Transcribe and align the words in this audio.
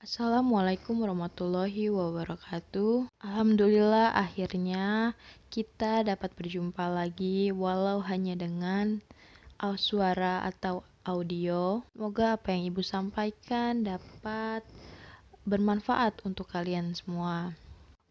Assalamualaikum 0.00 1.04
warahmatullahi 1.04 1.92
wabarakatuh. 1.92 3.12
Alhamdulillah 3.20 4.16
akhirnya 4.16 5.12
kita 5.52 6.00
dapat 6.08 6.32
berjumpa 6.40 6.88
lagi 6.88 7.52
walau 7.52 8.00
hanya 8.00 8.32
dengan 8.32 9.04
suara 9.76 10.40
atau 10.48 10.88
audio. 11.04 11.84
Semoga 11.92 12.40
apa 12.40 12.48
yang 12.48 12.72
Ibu 12.72 12.80
sampaikan 12.80 13.84
dapat 13.84 14.64
bermanfaat 15.44 16.24
untuk 16.24 16.48
kalian 16.48 16.96
semua. 16.96 17.52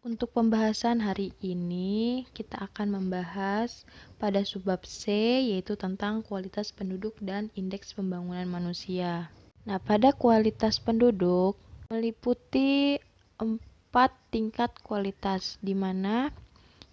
Untuk 0.06 0.30
pembahasan 0.30 1.02
hari 1.02 1.34
ini, 1.42 2.22
kita 2.38 2.70
akan 2.70 3.02
membahas 3.02 3.82
pada 4.14 4.46
subbab 4.46 4.86
C, 4.86 5.10
yaitu 5.42 5.74
tentang 5.74 6.22
kualitas 6.22 6.70
penduduk 6.70 7.18
dan 7.18 7.50
indeks 7.58 7.98
pembangunan 7.98 8.46
manusia. 8.46 9.26
Nah, 9.66 9.82
pada 9.82 10.14
kualitas 10.14 10.78
penduduk, 10.78 11.58
meliputi 11.90 13.02
empat 13.42 14.14
tingkat 14.30 14.70
kualitas 14.86 15.58
di 15.58 15.74
mana 15.74 16.30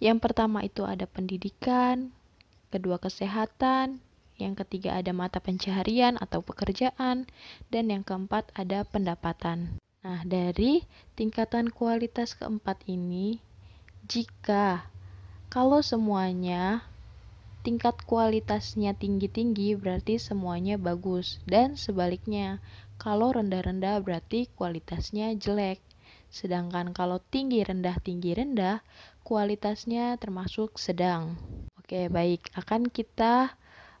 yang 0.02 0.18
pertama 0.18 0.66
itu 0.66 0.82
ada 0.82 1.06
pendidikan, 1.06 2.10
kedua 2.74 2.98
kesehatan, 2.98 4.02
yang 4.42 4.58
ketiga 4.58 4.98
ada 4.98 5.14
mata 5.14 5.38
pencaharian 5.38 6.18
atau 6.18 6.42
pekerjaan, 6.42 7.30
dan 7.70 7.84
yang 7.90 8.02
keempat 8.02 8.50
ada 8.58 8.82
pendapatan. 8.82 9.78
Nah, 10.02 10.22
dari 10.26 10.82
tingkatan 11.14 11.70
kualitas 11.70 12.34
keempat 12.34 12.82
ini, 12.90 13.38
jika 14.06 14.86
kalau 15.46 15.78
semuanya 15.82 16.82
tingkat 17.66 17.98
kualitasnya 18.06 18.94
tinggi-tinggi 18.94 19.74
berarti 19.74 20.22
semuanya 20.22 20.78
bagus 20.78 21.42
dan 21.46 21.74
sebaliknya 21.74 22.62
kalau 22.98 23.30
rendah-rendah 23.30 24.02
berarti 24.02 24.50
kualitasnya 24.58 25.32
jelek. 25.38 25.78
Sedangkan 26.28 26.90
kalau 26.92 27.22
tinggi 27.22 27.62
rendah 27.62 27.96
tinggi 28.02 28.34
rendah 28.34 28.82
kualitasnya 29.22 30.18
termasuk 30.18 30.76
sedang. 30.76 31.38
Oke, 31.78 32.10
baik. 32.10 32.52
Akan 32.58 32.90
kita 32.90 33.54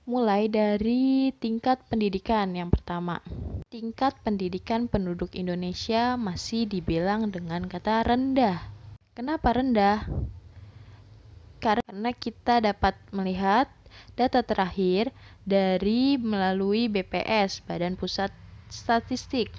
mulai 0.08 0.50
dari 0.50 1.30
tingkat 1.36 1.84
pendidikan 1.86 2.52
yang 2.58 2.74
pertama. 2.74 3.22
Tingkat 3.70 4.18
pendidikan 4.26 4.90
penduduk 4.90 5.36
Indonesia 5.38 6.18
masih 6.18 6.66
dibilang 6.66 7.30
dengan 7.30 7.64
kata 7.70 8.02
rendah. 8.02 8.60
Kenapa 9.14 9.54
rendah? 9.54 10.08
Karena 11.60 12.10
kita 12.16 12.64
dapat 12.64 12.98
melihat 13.14 13.68
data 14.16 14.40
terakhir 14.40 15.12
dari 15.44 16.16
melalui 16.16 16.88
BPS, 16.88 17.64
Badan 17.68 17.96
Pusat 18.00 18.47
statistik. 18.70 19.52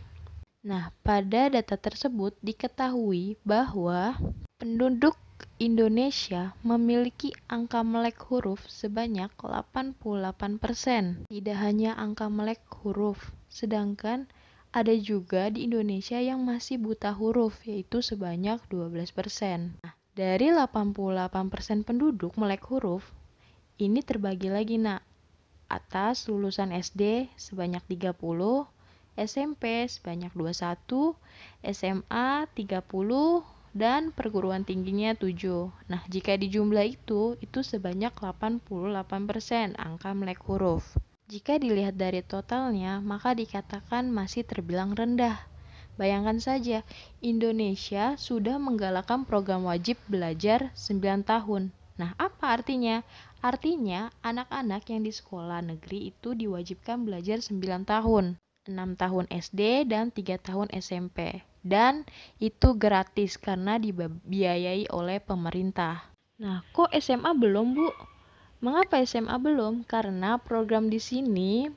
Nah, 0.59 0.91
pada 1.01 1.47
data 1.47 1.79
tersebut 1.79 2.35
diketahui 2.43 3.39
bahwa 3.47 4.19
penduduk 4.59 5.15
Indonesia 5.55 6.51
memiliki 6.67 7.31
angka 7.47 7.79
melek 7.79 8.19
huruf 8.27 8.67
sebanyak 8.67 9.31
88%. 9.39 11.27
Tidak 11.31 11.57
hanya 11.59 11.95
angka 11.95 12.27
melek 12.27 12.59
huruf, 12.83 13.31
sedangkan 13.47 14.27
ada 14.69 14.93
juga 14.93 15.49
di 15.49 15.65
Indonesia 15.65 16.19
yang 16.19 16.43
masih 16.43 16.77
buta 16.77 17.15
huruf, 17.15 17.63
yaitu 17.63 18.03
sebanyak 18.03 18.59
12%. 18.67 19.79
Nah, 19.81 19.93
dari 20.11 20.51
88% 20.51 21.87
penduduk 21.87 22.35
melek 22.35 22.67
huruf, 22.67 23.07
ini 23.79 24.03
terbagi 24.03 24.51
lagi 24.51 24.75
nak. 24.75 25.01
Atas 25.71 26.27
lulusan 26.27 26.75
SD 26.75 27.31
sebanyak 27.39 27.81
30, 27.87 28.15
SMP 29.19 29.83
sebanyak 29.91 30.31
21, 30.31 31.19
SMA 31.67 32.47
30, 32.55 33.43
dan 33.75 34.09
perguruan 34.15 34.65
tingginya 34.65 35.13
7. 35.13 35.69
Nah, 35.91 36.01
jika 36.09 36.39
dijumlah 36.39 36.87
itu, 36.87 37.35
itu 37.43 37.59
sebanyak 37.61 38.15
88% 38.15 38.63
angka 39.77 40.09
melek 40.15 40.41
huruf. 40.47 40.97
Jika 41.29 41.61
dilihat 41.61 41.93
dari 41.93 42.25
totalnya, 42.25 42.97
maka 43.05 43.37
dikatakan 43.37 44.09
masih 44.09 44.41
terbilang 44.41 44.97
rendah. 44.97 45.37
Bayangkan 45.93 46.41
saja, 46.41 46.81
Indonesia 47.21 48.17
sudah 48.17 48.57
menggalakkan 48.57 49.27
program 49.27 49.67
wajib 49.67 49.99
belajar 50.09 50.73
9 50.73 51.27
tahun. 51.27 51.69
Nah, 51.99 52.15
apa 52.15 52.55
artinya? 52.55 53.03
Artinya, 53.43 54.09
anak-anak 54.23 54.87
yang 54.89 55.03
di 55.03 55.11
sekolah 55.11 55.59
negeri 55.61 56.15
itu 56.15 56.31
diwajibkan 56.33 57.03
belajar 57.03 57.43
9 57.43 57.83
tahun. 57.85 58.39
6 58.69 59.01
tahun 59.01 59.25
SD 59.33 59.89
dan 59.89 60.13
3 60.13 60.37
tahun 60.37 60.69
SMP. 60.77 61.41
Dan 61.65 62.05
itu 62.37 62.77
gratis 62.77 63.35
karena 63.35 63.81
dibiayai 63.81 64.87
oleh 64.93 65.17
pemerintah. 65.19 66.05
Nah, 66.39 66.63
kok 66.71 66.93
SMA 66.95 67.35
belum, 67.35 67.75
Bu? 67.75 67.89
Mengapa 68.63 69.01
SMA 69.03 69.35
belum? 69.41 69.83
Karena 69.83 70.39
program 70.39 70.87
di 70.87 71.01
sini 71.01 71.67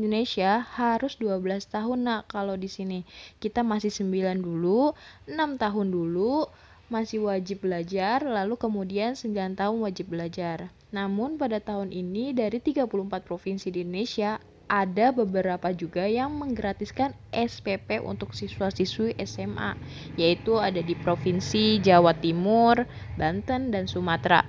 Indonesia 0.00 0.64
harus 0.64 1.20
12 1.20 1.68
tahun 1.68 1.98
nak 2.08 2.32
kalau 2.32 2.56
di 2.56 2.68
sini. 2.68 3.04
Kita 3.36 3.60
masih 3.60 3.92
9 3.92 4.40
dulu, 4.40 4.96
6 5.28 5.60
tahun 5.60 5.86
dulu 5.92 6.48
masih 6.90 7.22
wajib 7.22 7.68
belajar, 7.68 8.24
lalu 8.24 8.58
kemudian 8.58 9.14
9 9.14 9.54
tahun 9.54 9.78
wajib 9.84 10.10
belajar. 10.10 10.74
Namun 10.90 11.38
pada 11.38 11.62
tahun 11.62 11.94
ini 11.94 12.34
dari 12.34 12.58
34 12.58 12.88
provinsi 13.22 13.70
di 13.70 13.86
Indonesia 13.86 14.42
ada 14.70 15.10
beberapa 15.10 15.74
juga 15.74 16.06
yang 16.06 16.30
menggratiskan 16.38 17.10
SPP 17.34 17.98
untuk 17.98 18.30
siswa-siswi 18.38 19.18
SMA, 19.26 19.74
yaitu 20.14 20.62
ada 20.62 20.78
di 20.78 20.94
Provinsi 20.94 21.82
Jawa 21.82 22.14
Timur, 22.14 22.86
Banten, 23.18 23.74
dan 23.74 23.90
Sumatera. 23.90 24.46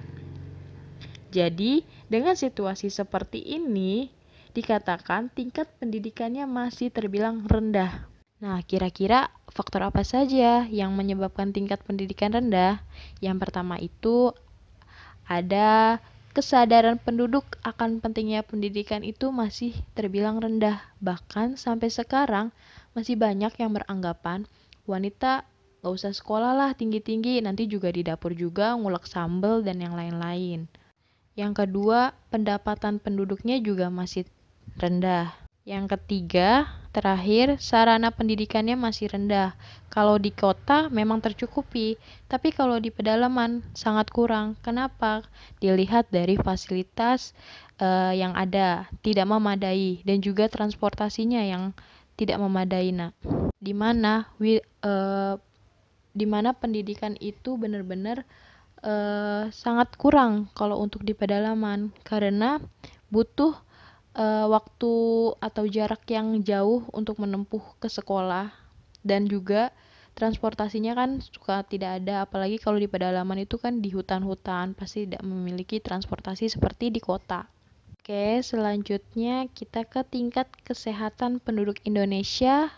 Jadi, 1.33 1.81
dengan 2.05 2.37
situasi 2.37 2.93
seperti 2.93 3.41
ini, 3.41 4.13
dikatakan 4.53 5.33
tingkat 5.33 5.65
pendidikannya 5.81 6.45
masih 6.45 6.93
terbilang 6.93 7.41
rendah. 7.49 8.05
Nah, 8.41 8.61
kira-kira 8.61 9.33
faktor 9.49 9.89
apa 9.89 10.05
saja 10.05 10.69
yang 10.69 10.93
menyebabkan 10.93 11.49
tingkat 11.49 11.81
pendidikan 11.81 12.29
rendah? 12.29 12.83
Yang 13.23 13.37
pertama 13.41 13.81
itu 13.81 14.35
ada 15.25 15.97
kesadaran 16.31 16.97
penduduk 16.97 17.59
akan 17.63 17.99
pentingnya 17.99 18.41
pendidikan 18.41 19.03
itu 19.03 19.29
masih 19.29 19.75
terbilang 19.95 20.39
rendah. 20.39 20.79
Bahkan 21.03 21.59
sampai 21.59 21.91
sekarang 21.91 22.55
masih 22.95 23.19
banyak 23.19 23.51
yang 23.59 23.71
beranggapan 23.75 24.47
wanita 24.87 25.43
gak 25.81 25.93
usah 25.93 26.13
sekolah 26.13 26.53
lah 26.53 26.71
tinggi-tinggi, 26.77 27.41
nanti 27.43 27.65
juga 27.67 27.91
di 27.91 28.05
dapur 28.05 28.31
juga 28.37 28.77
ngulek 28.77 29.05
sambal 29.09 29.65
dan 29.65 29.81
yang 29.81 29.97
lain-lain. 29.97 30.69
Yang 31.35 31.65
kedua, 31.65 32.13
pendapatan 32.29 32.99
penduduknya 33.01 33.57
juga 33.63 33.87
masih 33.89 34.27
rendah. 34.77 35.33
Yang 35.61 35.93
ketiga, 35.93 36.65
terakhir, 36.89 37.61
sarana 37.61 38.09
pendidikannya 38.09 38.73
masih 38.73 39.13
rendah. 39.13 39.53
Kalau 39.93 40.17
di 40.17 40.33
kota 40.33 40.89
memang 40.89 41.21
tercukupi, 41.21 42.01
tapi 42.25 42.49
kalau 42.49 42.81
di 42.81 42.89
pedalaman 42.89 43.61
sangat 43.77 44.09
kurang. 44.09 44.57
Kenapa? 44.65 45.21
Dilihat 45.61 46.09
dari 46.09 46.33
fasilitas 46.41 47.37
uh, 47.77 48.09
yang 48.09 48.33
ada 48.33 48.89
tidak 49.05 49.29
memadai 49.29 50.01
dan 50.01 50.17
juga 50.25 50.49
transportasinya 50.49 51.45
yang 51.45 51.77
tidak 52.17 52.41
memadai. 52.41 52.89
Nah, 52.89 53.13
di 53.61 53.77
mana 53.77 54.25
uh, 54.81 55.37
di 56.11 56.25
pendidikan 56.57 57.13
itu 57.21 57.53
benar-benar 57.61 58.25
uh, 58.81 59.45
sangat 59.53 59.93
kurang 59.93 60.49
kalau 60.57 60.81
untuk 60.81 61.05
di 61.05 61.13
pedalaman 61.13 61.93
karena 62.01 62.57
butuh 63.13 63.53
uh, 64.15 64.47
waktu 64.51 64.93
atau 65.39 65.63
jarak 65.67 66.03
yang 66.11 66.41
jauh 66.43 66.83
untuk 66.91 67.19
menempuh 67.21 67.61
ke 67.79 67.87
sekolah 67.87 68.51
dan 69.01 69.25
juga 69.27 69.71
transportasinya 70.13 70.93
kan 70.93 71.23
suka 71.23 71.63
tidak 71.63 72.03
ada 72.03 72.27
apalagi 72.27 72.59
kalau 72.59 72.77
di 72.77 72.91
pedalaman 72.91 73.47
itu 73.47 73.55
kan 73.55 73.79
di 73.79 73.89
hutan-hutan 73.95 74.75
pasti 74.75 75.07
tidak 75.07 75.23
memiliki 75.23 75.79
transportasi 75.79 76.51
seperti 76.51 76.91
di 76.91 76.99
kota. 76.99 77.47
Oke, 78.01 78.41
selanjutnya 78.41 79.45
kita 79.53 79.85
ke 79.85 80.01
tingkat 80.03 80.49
kesehatan 80.65 81.37
penduduk 81.37 81.77
Indonesia 81.85 82.73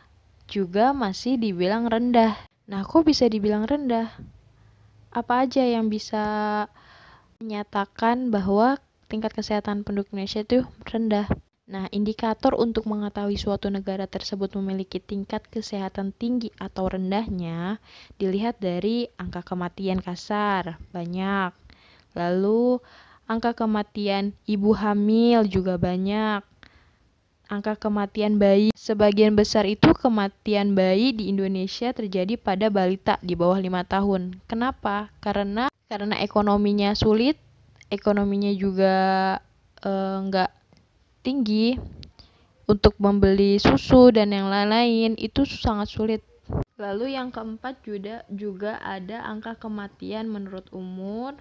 juga 0.51 0.91
masih 0.91 1.39
dibilang 1.39 1.87
rendah. 1.87 2.35
Nah, 2.67 2.83
kok 2.83 3.07
bisa 3.07 3.31
dibilang 3.31 3.63
rendah? 3.63 4.11
Apa 5.15 5.47
aja 5.47 5.63
yang 5.63 5.87
bisa 5.87 6.67
menyatakan 7.39 8.35
bahwa 8.35 8.77
tingkat 9.07 9.31
kesehatan 9.35 9.83
penduduk 9.83 10.11
Indonesia 10.11 10.41
itu 10.43 10.63
rendah. 10.87 11.27
Nah, 11.63 11.87
indikator 11.95 12.59
untuk 12.59 12.83
mengetahui 12.91 13.39
suatu 13.39 13.71
negara 13.71 14.03
tersebut 14.03 14.51
memiliki 14.59 14.99
tingkat 14.99 15.47
kesehatan 15.47 16.11
tinggi 16.11 16.51
atau 16.59 16.91
rendahnya 16.91 17.79
dilihat 18.19 18.59
dari 18.59 19.07
angka 19.15 19.47
kematian 19.47 20.03
kasar, 20.03 20.75
banyak. 20.91 21.55
Lalu, 22.19 22.83
angka 23.31 23.55
kematian 23.55 24.35
ibu 24.43 24.75
hamil 24.75 25.47
juga 25.47 25.79
banyak. 25.79 26.43
angka 27.47 27.77
kematian 27.77 28.41
bayi. 28.41 28.73
Sebagian 28.73 29.37
besar 29.37 29.63
itu 29.69 29.93
kematian 29.93 30.73
bayi 30.73 31.13
di 31.13 31.29
Indonesia 31.29 31.93
terjadi 31.93 32.33
pada 32.35 32.73
balita 32.73 33.21
di 33.21 33.37
bawah 33.37 33.61
lima 33.61 33.85
tahun. 33.85 34.41
Kenapa? 34.49 35.13
Karena 35.21 35.69
karena 35.85 36.17
ekonominya 36.17 36.97
sulit, 36.97 37.37
ekonominya 37.93 38.49
juga 38.57 38.95
eh, 39.85 40.49
tinggi 41.21 41.77
untuk 42.65 42.97
membeli 42.97 43.61
susu 43.61 44.09
dan 44.09 44.33
yang 44.33 44.49
lain-lain 44.49 45.13
itu 45.21 45.45
sangat 45.45 45.93
sulit. 45.93 46.21
Lalu 46.75 47.15
yang 47.15 47.29
keempat 47.29 47.85
juga 47.85 48.25
juga 48.27 48.81
ada 48.81 49.23
angka 49.23 49.55
kematian 49.55 50.27
menurut 50.27 50.67
umur. 50.73 51.37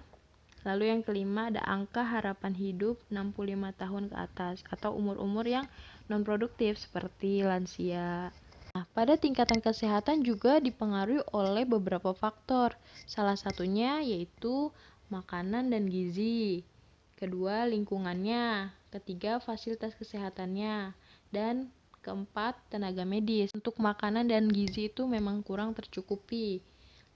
Lalu 0.63 0.95
yang 0.95 1.01
kelima 1.03 1.51
ada 1.51 1.59
angka 1.67 2.07
harapan 2.07 2.55
hidup 2.55 2.95
65 3.11 3.75
tahun 3.75 4.03
ke 4.07 4.15
atas 4.15 4.63
atau 4.71 4.95
umur-umur 4.95 5.43
yang 5.43 5.67
non 6.07 6.23
produktif 6.23 6.79
seperti 6.79 7.43
lansia. 7.43 8.31
Nah, 8.73 8.89
pada 8.95 9.19
tingkatan 9.19 9.59
kesehatan 9.59 10.23
juga 10.23 10.57
dipengaruhi 10.63 11.21
oleh 11.35 11.67
beberapa 11.67 12.15
faktor. 12.15 12.73
Salah 13.05 13.35
satunya 13.35 13.99
yaitu 14.01 14.71
makanan 15.13 15.69
dan 15.69 15.85
gizi. 15.85 16.65
Kedua, 17.13 17.69
lingkungannya. 17.69 18.73
Ketiga, 18.89 19.37
fasilitas 19.37 19.93
kesehatannya. 19.93 20.97
Dan 21.29 21.69
keempat, 22.01 22.57
tenaga 22.73 23.05
medis. 23.05 23.53
Untuk 23.53 23.77
makanan 23.77 24.27
dan 24.33 24.49
gizi 24.49 24.89
itu 24.89 25.05
memang 25.05 25.45
kurang 25.45 25.77
tercukupi. 25.77 26.65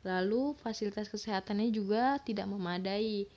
Lalu 0.06 0.56
fasilitas 0.62 1.10
kesehatannya 1.10 1.74
juga 1.74 2.22
tidak 2.22 2.48
memadai. 2.48 3.28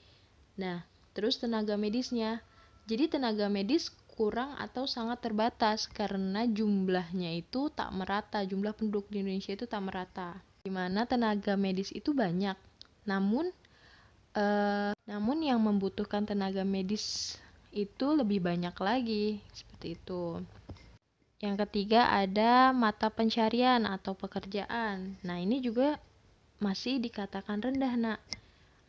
Nah, 0.60 0.86
terus 1.16 1.40
tenaga 1.40 1.74
medisnya. 1.74 2.44
Jadi 2.86 3.10
tenaga 3.18 3.50
medis 3.50 3.90
kurang 4.14 4.52
atau 4.60 4.84
sangat 4.84 5.24
terbatas 5.24 5.88
karena 5.88 6.44
jumlahnya 6.44 7.40
itu 7.40 7.72
tak 7.72 7.90
merata. 7.96 8.44
Jumlah 8.44 8.76
penduduk 8.76 9.08
di 9.08 9.24
Indonesia 9.24 9.56
itu 9.56 9.64
tak 9.64 9.82
merata. 9.82 10.38
Di 10.62 10.70
mana 10.70 11.08
tenaga 11.08 11.56
medis 11.56 11.88
itu 11.90 12.12
banyak. 12.12 12.54
Namun 13.08 13.48
eh, 14.36 14.92
namun 15.08 15.42
yang 15.42 15.58
membutuhkan 15.62 16.26
tenaga 16.26 16.62
medis 16.62 17.36
itu 17.70 18.06
lebih 18.14 18.42
banyak 18.42 18.74
lagi 18.78 19.38
seperti 19.54 19.94
itu. 19.94 20.42
Yang 21.40 21.64
ketiga 21.66 22.12
ada 22.12 22.74
mata 22.76 23.08
pencarian 23.08 23.88
atau 23.88 24.12
pekerjaan. 24.12 25.16
Nah, 25.24 25.40
ini 25.40 25.64
juga 25.64 25.96
masih 26.60 27.00
dikatakan 27.00 27.64
rendah, 27.64 27.96
Nak. 27.96 28.20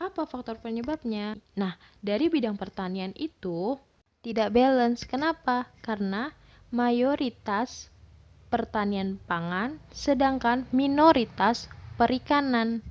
Apa 0.02 0.28
faktor 0.28 0.60
penyebabnya? 0.60 1.40
Nah, 1.56 1.80
dari 2.04 2.28
bidang 2.28 2.60
pertanian 2.60 3.16
itu 3.16 3.80
tidak 4.20 4.52
balance. 4.52 5.08
Kenapa? 5.08 5.72
Karena 5.80 6.36
mayoritas 6.74 7.88
pertanian 8.52 9.16
pangan, 9.24 9.80
sedangkan 9.96 10.68
minoritas 10.76 11.72
perikanan. 11.96 12.84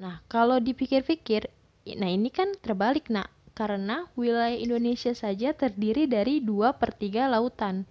Nah, 0.00 0.24
kalau 0.32 0.56
dipikir-pikir, 0.56 1.52
nah 1.84 2.10
ini 2.10 2.30
kan 2.30 2.54
terbalik, 2.58 3.10
nak. 3.10 3.30
Karena 3.52 4.08
wilayah 4.16 4.56
Indonesia 4.56 5.12
saja 5.12 5.52
terdiri 5.52 6.08
dari 6.08 6.40
2 6.40 6.72
per 6.80 6.96
3 6.96 7.28
lautan. 7.28 7.84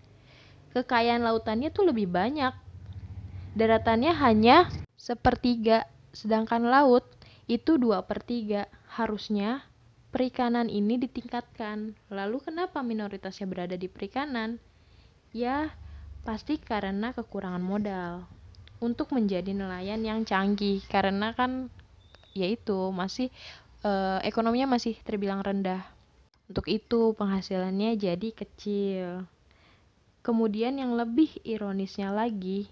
Kekayaan 0.73 1.21
lautannya 1.21 1.69
tuh 1.69 1.93
lebih 1.93 2.09
banyak. 2.09 2.55
Daratannya 3.53 4.15
hanya 4.15 4.71
sepertiga 4.97 5.85
sedangkan 6.15 6.65
laut 6.65 7.05
itu 7.45 7.77
2 7.77 8.01
per 8.09 8.25
3. 8.25 8.65
Harusnya 8.97 9.61
perikanan 10.09 10.65
ini 10.65 10.97
ditingkatkan. 10.97 11.93
Lalu 12.09 12.37
kenapa 12.41 12.81
minoritasnya 12.81 13.45
berada 13.45 13.77
di 13.77 13.85
perikanan? 13.85 14.57
Ya, 15.31 15.71
pasti 16.25 16.57
karena 16.57 17.13
kekurangan 17.13 17.61
modal 17.63 18.25
untuk 18.81 19.13
menjadi 19.13 19.53
nelayan 19.53 20.01
yang 20.01 20.25
canggih 20.25 20.81
karena 20.89 21.37
kan 21.37 21.69
yaitu 22.31 22.75
masih 22.95 23.27
eh, 23.85 24.19
ekonominya 24.25 24.77
masih 24.77 24.97
terbilang 25.01 25.41
rendah. 25.43 25.85
Untuk 26.51 26.67
itu 26.67 27.15
penghasilannya 27.15 27.95
jadi 27.95 28.29
kecil. 28.35 29.25
Kemudian 30.21 30.77
yang 30.77 30.93
lebih 30.93 31.31
ironisnya 31.41 32.13
lagi 32.13 32.69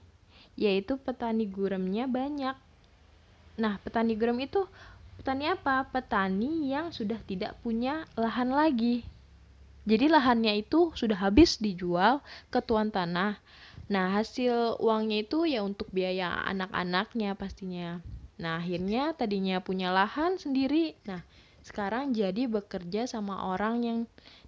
yaitu 0.60 1.00
petani 1.00 1.48
guremnya 1.48 2.04
banyak 2.04 2.52
Nah, 3.60 3.76
petani 3.84 4.16
garam 4.16 4.40
itu 4.40 4.64
petani 5.20 5.52
apa? 5.52 5.84
Petani 5.92 6.72
yang 6.72 6.96
sudah 6.96 7.20
tidak 7.28 7.60
punya 7.60 8.08
lahan 8.16 8.56
lagi. 8.56 9.04
Jadi 9.84 10.08
lahannya 10.08 10.64
itu 10.64 10.96
sudah 10.96 11.20
habis 11.20 11.60
dijual 11.60 12.24
ke 12.48 12.64
tuan 12.64 12.88
tanah. 12.88 13.36
Nah, 13.92 14.16
hasil 14.16 14.80
uangnya 14.80 15.28
itu 15.28 15.44
ya 15.44 15.60
untuk 15.60 15.92
biaya 15.92 16.40
anak-anaknya 16.48 17.36
pastinya. 17.36 18.00
Nah, 18.40 18.64
akhirnya 18.64 19.12
tadinya 19.14 19.60
punya 19.60 19.92
lahan 19.92 20.40
sendiri. 20.40 20.96
Nah, 21.04 21.20
sekarang 21.62 22.16
jadi 22.16 22.48
bekerja 22.48 23.04
sama 23.06 23.52
orang 23.52 23.76
yang 23.84 24.00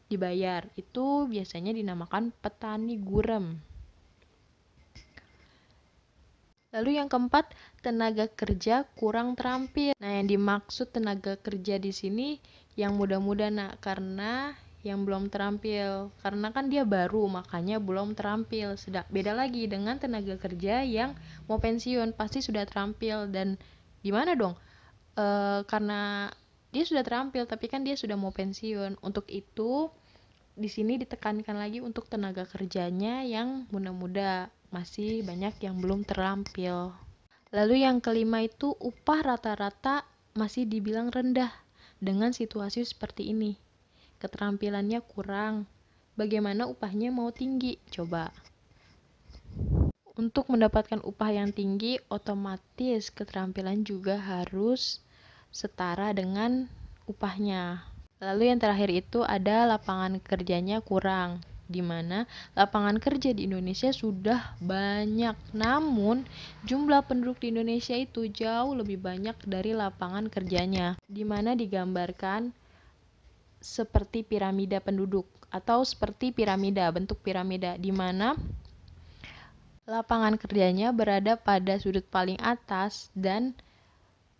dibayar. 0.08 0.64
Itu 0.80 1.28
biasanya 1.28 1.76
dinamakan 1.76 2.32
petani 2.40 2.96
gurem. 2.96 3.60
Lalu 6.72 7.04
yang 7.04 7.12
keempat, 7.12 7.52
tenaga 7.84 8.32
kerja 8.32 8.88
kurang 8.96 9.36
terampil. 9.36 9.92
Nah, 10.00 10.24
yang 10.24 10.32
dimaksud 10.32 10.96
tenaga 10.96 11.36
kerja 11.36 11.76
di 11.76 11.92
sini 11.92 12.40
yang 12.80 12.96
muda-muda 12.96 13.52
nak 13.52 13.84
karena 13.84 14.56
yang 14.82 15.06
belum 15.06 15.30
terampil 15.30 16.10
karena 16.26 16.50
kan 16.50 16.66
dia 16.66 16.82
baru 16.82 17.30
makanya 17.30 17.78
belum 17.78 18.18
terampil 18.18 18.74
sedang 18.82 19.06
beda 19.14 19.38
lagi 19.38 19.70
dengan 19.70 20.02
tenaga 20.02 20.42
kerja 20.42 20.82
yang 20.82 21.14
mau 21.46 21.62
pensiun 21.62 22.18
pasti 22.18 22.42
sudah 22.42 22.66
terampil 22.66 23.30
dan 23.30 23.62
gimana 24.02 24.34
dong 24.38 24.58
e, 25.18 25.26
karena 25.66 26.30
dia 26.72 26.84
sudah 26.88 27.04
terampil 27.06 27.46
tapi 27.46 27.70
kan 27.70 27.86
dia 27.86 27.96
sudah 27.96 28.18
mau 28.18 28.34
pensiun 28.34 29.02
untuk 29.02 29.28
itu 29.30 29.90
di 30.56 30.68
sini 30.68 31.00
ditekankan 31.00 31.56
lagi 31.56 31.80
untuk 31.80 32.12
tenaga 32.12 32.44
kerjanya 32.44 33.24
yang 33.24 33.66
muda-muda 33.72 34.52
masih 34.72 35.24
banyak 35.24 35.56
yang 35.64 35.80
belum 35.80 36.08
terampil. 36.08 36.96
Lalu 37.52 37.84
yang 37.84 38.00
kelima 38.00 38.44
itu 38.44 38.72
upah 38.80 39.36
rata-rata 39.36 40.08
masih 40.32 40.64
dibilang 40.64 41.12
rendah 41.12 41.52
dengan 42.00 42.32
situasi 42.32 42.88
seperti 42.88 43.36
ini. 43.36 43.60
Keterampilannya 44.24 45.04
kurang. 45.04 45.68
Bagaimana 46.16 46.68
upahnya 46.68 47.12
mau 47.12 47.32
tinggi? 47.36 47.76
Coba. 47.92 48.32
Untuk 50.12 50.52
mendapatkan 50.52 51.00
upah 51.08 51.32
yang 51.32 51.56
tinggi, 51.56 51.96
otomatis 52.12 53.08
keterampilan 53.12 53.88
juga 53.88 54.20
harus 54.20 55.00
setara 55.56 56.12
dengan 56.12 56.68
upahnya. 57.08 57.88
Lalu 58.20 58.52
yang 58.52 58.60
terakhir 58.60 58.92
itu 58.92 59.24
ada 59.24 59.66
lapangan 59.66 60.20
kerjanya 60.20 60.84
kurang 60.84 61.40
di 61.72 61.80
mana 61.80 62.28
lapangan 62.52 63.00
kerja 63.00 63.32
di 63.32 63.48
Indonesia 63.48 63.88
sudah 63.96 64.60
banyak. 64.60 65.34
Namun, 65.56 66.28
jumlah 66.68 67.08
penduduk 67.08 67.40
di 67.40 67.56
Indonesia 67.56 67.96
itu 67.96 68.28
jauh 68.28 68.76
lebih 68.76 69.00
banyak 69.00 69.40
dari 69.48 69.72
lapangan 69.72 70.28
kerjanya, 70.28 71.00
di 71.08 71.24
mana 71.24 71.56
digambarkan 71.56 72.52
seperti 73.64 74.28
piramida 74.28 74.84
penduduk 74.84 75.24
atau 75.48 75.88
seperti 75.88 76.36
piramida, 76.36 76.92
bentuk 76.92 77.24
piramida 77.24 77.80
di 77.80 77.96
mana 77.96 78.36
lapangan 79.90 80.38
kerjanya 80.38 80.94
berada 80.94 81.34
pada 81.42 81.82
sudut 81.82 82.06
paling 82.06 82.38
atas 82.38 83.10
dan 83.18 83.58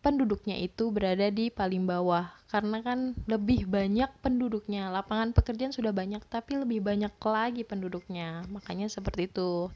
penduduknya 0.02 0.58
itu 0.58 0.94
berada 0.94 1.30
di 1.34 1.50
paling 1.50 1.86
bawah. 1.86 2.30
Karena 2.50 2.82
kan 2.86 3.18
lebih 3.26 3.66
banyak 3.66 4.10
penduduknya. 4.22 4.94
Lapangan 4.94 5.34
pekerjaan 5.34 5.74
sudah 5.74 5.94
banyak 5.94 6.22
tapi 6.30 6.58
lebih 6.62 6.82
banyak 6.82 7.14
lagi 7.22 7.64
penduduknya. 7.66 8.46
Makanya 8.50 8.90
seperti 8.90 9.30
itu. 9.30 9.70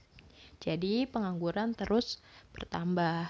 Jadi 0.61 1.05
pengangguran 1.09 1.73
terus 1.73 2.21
bertambah. 2.53 3.29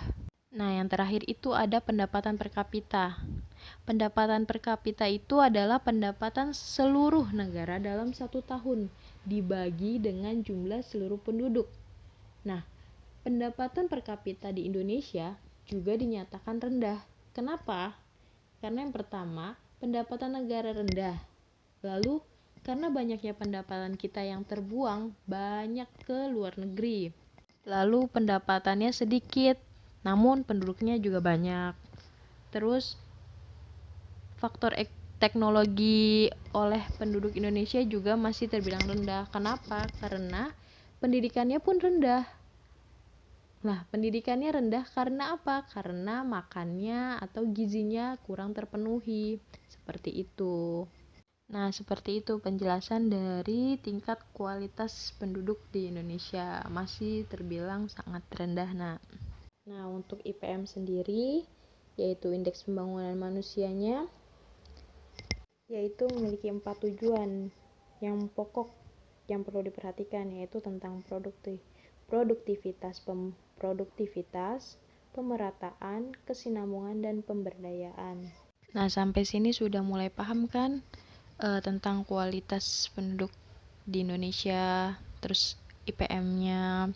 Nah 0.56 0.70
yang 0.72 0.88
terakhir 0.88 1.27
itu 1.27 1.51
ada 1.51 1.84
pendapatan 1.84 2.39
per 2.39 2.48
kapita. 2.48 3.20
Pendapatan 3.84 4.48
per 4.48 4.63
kapita 4.63 5.10
itu 5.10 5.42
adalah 5.44 5.84
pendapatan 5.84 6.56
seluruh 6.56 7.27
negara 7.36 7.82
dalam 7.82 8.15
satu 8.15 8.39
tahun 8.46 8.88
dibagi 9.25 9.98
dengan 9.98 10.46
jumlah 10.46 10.86
seluruh 10.86 11.18
penduduk 11.18 11.65
nah 12.46 12.62
pendapatan 13.25 13.90
per 13.90 14.06
kapita 14.06 14.54
di 14.54 14.70
Indonesia 14.70 15.34
juga 15.66 15.98
dinyatakan 15.98 16.62
rendah. 16.62 17.02
Kenapa? 17.34 17.98
Karena 18.62 18.86
yang 18.86 18.94
pertama, 18.94 19.58
pendapatan 19.82 20.38
negara 20.38 20.72
rendah. 20.72 21.18
Lalu, 21.82 22.22
karena 22.62 22.94
banyaknya 22.94 23.34
pendapatan 23.34 23.98
kita 23.98 24.22
yang 24.22 24.46
terbuang 24.46 25.14
banyak 25.25 25.90
ke 26.06 26.30
luar 26.30 26.54
negeri. 26.58 27.10
Lalu, 27.66 28.06
pendapatannya 28.14 28.94
sedikit, 28.94 29.58
namun 30.06 30.46
penduduknya 30.46 31.02
juga 31.02 31.18
banyak. 31.18 31.74
Terus, 32.54 32.94
faktor 34.38 34.78
ek 34.78 34.94
teknologi 35.18 36.30
oleh 36.54 36.84
penduduk 37.02 37.34
Indonesia 37.34 37.82
juga 37.82 38.14
masih 38.14 38.52
terbilang 38.52 38.86
rendah. 38.86 39.25
Kenapa? 39.34 39.88
Karena 39.98 40.54
pendidikannya 41.06 41.62
pun 41.62 41.78
rendah. 41.78 42.26
Nah, 43.62 43.86
pendidikannya 43.94 44.58
rendah 44.58 44.90
karena 44.90 45.38
apa? 45.38 45.70
Karena 45.70 46.26
makannya 46.26 47.22
atau 47.22 47.46
gizinya 47.46 48.18
kurang 48.26 48.58
terpenuhi. 48.58 49.38
Seperti 49.70 50.26
itu. 50.26 50.90
Nah, 51.54 51.70
seperti 51.70 52.26
itu 52.26 52.42
penjelasan 52.42 53.14
dari 53.14 53.78
tingkat 53.78 54.18
kualitas 54.34 55.14
penduduk 55.22 55.62
di 55.70 55.94
Indonesia 55.94 56.66
masih 56.74 57.30
terbilang 57.30 57.86
sangat 57.86 58.26
rendah. 58.34 58.70
Nah, 58.74 58.98
nah 59.70 59.86
untuk 59.86 60.26
IPM 60.26 60.66
sendiri 60.66 61.46
yaitu 62.02 62.34
indeks 62.34 62.66
pembangunan 62.66 63.14
manusianya 63.14 64.10
yaitu 65.70 66.10
memiliki 66.18 66.50
empat 66.50 66.82
tujuan 66.82 67.54
yang 68.02 68.26
pokok 68.34 68.85
yang 69.25 69.41
perlu 69.41 69.65
diperhatikan 69.65 70.29
yaitu 70.29 70.62
tentang 70.62 71.01
produktif 71.05 71.58
produktivitas 72.05 73.01
pem, 73.01 73.34
produktivitas, 73.58 74.77
pemerataan, 75.17 76.13
kesinambungan 76.29 77.01
dan 77.01 77.15
pemberdayaan. 77.25 78.29
Nah, 78.77 78.88
sampai 78.91 79.25
sini 79.25 79.55
sudah 79.55 79.82
mulai 79.82 80.13
paham 80.13 80.46
kan 80.46 80.86
uh, 81.41 81.63
tentang 81.65 82.05
kualitas 82.05 82.94
penduduk 82.94 83.34
di 83.89 84.05
Indonesia, 84.05 84.94
terus 85.24 85.58
IPM-nya. 85.89 86.94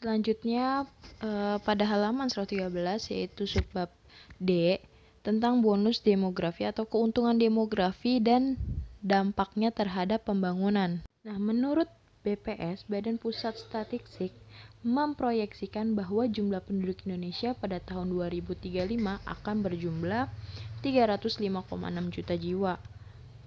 Selanjutnya 0.00 0.84
uh, 1.24 1.56
pada 1.60 1.84
halaman 1.88 2.28
113 2.28 2.68
yaitu 3.12 3.48
subbab 3.48 3.88
D 4.36 4.80
tentang 5.24 5.64
bonus 5.64 6.04
demografi 6.04 6.68
atau 6.68 6.84
keuntungan 6.84 7.40
demografi 7.40 8.20
dan 8.20 8.60
dampaknya 9.04 9.68
terhadap 9.68 10.24
pembangunan. 10.24 11.04
Nah, 11.28 11.36
menurut 11.36 11.92
BPS, 12.24 12.88
Badan 12.88 13.20
Pusat 13.20 13.60
Statistik, 13.60 14.32
memproyeksikan 14.80 15.92
bahwa 15.92 16.24
jumlah 16.24 16.64
penduduk 16.64 17.04
Indonesia 17.04 17.52
pada 17.52 17.84
tahun 17.84 18.16
2035 18.16 19.20
akan 19.28 19.56
berjumlah 19.60 20.32
305,6 20.80 22.16
juta 22.16 22.34
jiwa. 22.40 22.74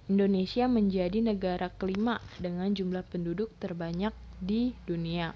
Indonesia 0.06 0.64
menjadi 0.70 1.18
negara 1.20 1.74
kelima 1.74 2.22
dengan 2.38 2.70
jumlah 2.70 3.02
penduduk 3.10 3.50
terbanyak 3.58 4.14
di 4.38 4.72
dunia, 4.86 5.34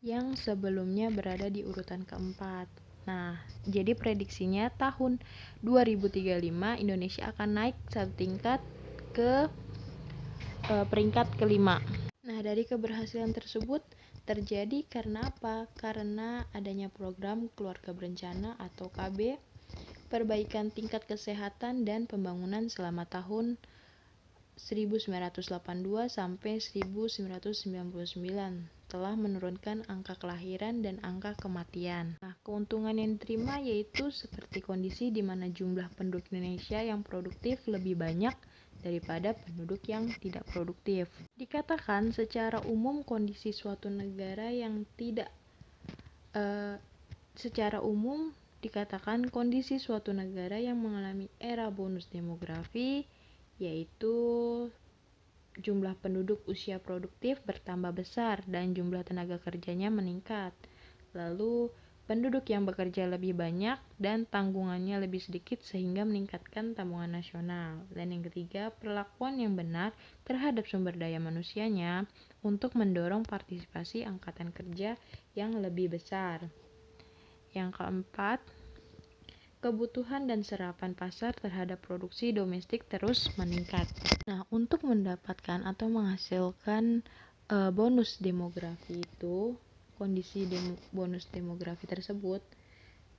yang 0.00 0.32
sebelumnya 0.34 1.12
berada 1.12 1.52
di 1.52 1.62
urutan 1.62 2.02
keempat. 2.08 2.66
Nah, 3.04 3.40
jadi 3.68 3.92
prediksinya 3.96 4.72
tahun 4.74 5.20
2035 5.60 6.80
Indonesia 6.80 7.30
akan 7.30 7.48
naik 7.52 7.76
satu 7.88 8.12
tingkat 8.16 8.60
ke 9.18 9.50
e, 10.70 10.74
peringkat 10.86 11.26
kelima. 11.42 11.82
Nah, 12.22 12.38
dari 12.38 12.62
keberhasilan 12.62 13.34
tersebut 13.34 13.82
terjadi 14.22 14.86
karena 14.86 15.26
apa? 15.26 15.66
Karena 15.74 16.46
adanya 16.54 16.86
program 16.86 17.50
keluarga 17.58 17.90
berencana 17.90 18.54
atau 18.62 18.86
KB, 18.94 19.34
perbaikan 20.06 20.70
tingkat 20.70 21.02
kesehatan 21.10 21.82
dan 21.82 22.06
pembangunan 22.06 22.70
selama 22.70 23.10
tahun 23.10 23.58
1982 24.54 25.50
sampai 26.06 26.62
1999 26.62 28.70
telah 28.88 29.20
menurunkan 29.20 29.84
angka 29.84 30.16
kelahiran 30.16 30.80
dan 30.80 30.96
angka 31.04 31.36
kematian. 31.36 32.16
Nah, 32.24 32.32
keuntungan 32.40 32.96
yang 32.96 33.20
diterima 33.20 33.60
yaitu 33.60 34.08
seperti 34.08 34.64
kondisi 34.64 35.12
di 35.12 35.20
mana 35.20 35.52
jumlah 35.52 35.92
penduduk 35.92 36.32
Indonesia 36.32 36.80
yang 36.80 37.04
produktif 37.04 37.68
lebih 37.68 38.00
banyak 38.00 38.32
daripada 38.82 39.34
penduduk 39.34 39.82
yang 39.90 40.06
tidak 40.22 40.46
produktif. 40.50 41.10
Dikatakan 41.34 42.14
secara 42.14 42.62
umum 42.66 43.02
kondisi 43.02 43.50
suatu 43.50 43.90
negara 43.90 44.50
yang 44.54 44.86
tidak 44.94 45.30
uh, 46.34 46.78
secara 47.38 47.82
umum 47.82 48.34
dikatakan 48.58 49.30
kondisi 49.30 49.78
suatu 49.78 50.10
negara 50.10 50.58
yang 50.58 50.82
mengalami 50.82 51.30
era 51.38 51.70
bonus 51.70 52.10
demografi 52.10 53.06
yaitu 53.62 54.14
jumlah 55.58 55.94
penduduk 55.98 56.42
usia 56.46 56.78
produktif 56.78 57.42
bertambah 57.42 57.90
besar 57.90 58.42
dan 58.46 58.74
jumlah 58.74 59.02
tenaga 59.02 59.42
kerjanya 59.42 59.90
meningkat. 59.90 60.54
Lalu 61.14 61.70
penduduk 62.08 62.48
yang 62.48 62.64
bekerja 62.64 63.04
lebih 63.04 63.36
banyak 63.36 63.76
dan 64.00 64.24
tanggungannya 64.24 64.96
lebih 65.04 65.20
sedikit 65.20 65.60
sehingga 65.60 66.08
meningkatkan 66.08 66.72
tabungan 66.72 67.20
nasional. 67.20 67.84
Dan 67.92 68.16
yang 68.16 68.24
ketiga, 68.24 68.72
perlakuan 68.72 69.36
yang 69.36 69.52
benar 69.52 69.92
terhadap 70.24 70.64
sumber 70.64 70.96
daya 70.96 71.20
manusianya 71.20 72.08
untuk 72.40 72.72
mendorong 72.80 73.28
partisipasi 73.28 74.08
angkatan 74.08 74.56
kerja 74.56 74.96
yang 75.36 75.52
lebih 75.60 75.92
besar. 75.92 76.48
Yang 77.52 77.76
keempat, 77.76 78.40
kebutuhan 79.60 80.24
dan 80.24 80.40
serapan 80.40 80.96
pasar 80.96 81.36
terhadap 81.36 81.84
produksi 81.84 82.32
domestik 82.32 82.88
terus 82.88 83.28
meningkat. 83.36 83.84
Nah, 84.24 84.48
untuk 84.48 84.88
mendapatkan 84.88 85.60
atau 85.60 85.92
menghasilkan 85.92 87.04
uh, 87.52 87.68
bonus 87.68 88.16
demografi 88.16 89.04
itu 89.04 89.60
kondisi 89.98 90.46
demo, 90.46 90.78
bonus 90.94 91.26
demografi 91.28 91.90
tersebut, 91.90 92.40